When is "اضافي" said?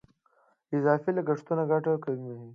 0.77-1.09